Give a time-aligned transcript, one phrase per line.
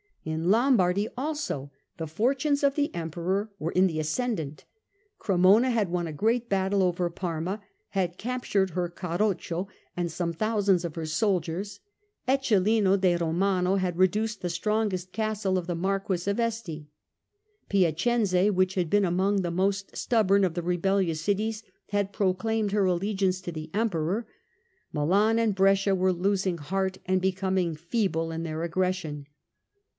[0.25, 4.65] In Lombardy also the fortunes of the Emperor were in the ascendant.
[5.19, 9.67] Cremona had won a great battle over Parma, had captured her Carroccio
[9.97, 11.79] and some thousands of her soldiers.
[12.27, 16.85] Eccelin de Romano had re duced the strongest castle of the Marquess of Este.
[17.69, 22.85] Piacenza, which had been among the most stubborn of the rebellious cities, had proclaimed her
[22.85, 24.27] allegiance to the Emperor.
[24.93, 29.27] Milan and Brescia were losing heart and becoming feeble in their aggression.